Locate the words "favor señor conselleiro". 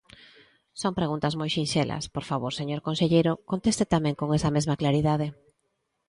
2.29-3.33